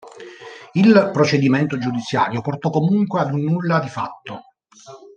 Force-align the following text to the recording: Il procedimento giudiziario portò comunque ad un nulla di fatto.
Il 0.71 1.11
procedimento 1.13 1.77
giudiziario 1.77 2.41
portò 2.41 2.71
comunque 2.71 3.19
ad 3.19 3.33
un 3.33 3.41
nulla 3.43 3.79
di 3.79 3.87
fatto. 3.89 4.41